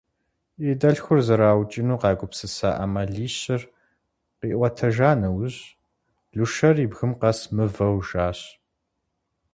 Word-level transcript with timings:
И 0.69 0.71
дэлъхур 0.79 1.19
зэраукӏыну 1.25 1.99
къагупсыса 2.01 2.69
ӏэмалищыр 2.77 3.61
къиӏуэтэжа 4.39 5.11
нэужь, 5.19 5.59
Лушэр 6.37 6.75
и 6.85 6.87
бгым 6.91 7.11
къэс 7.19 7.39
мывэу 7.55 7.97
жащ. 8.07 8.39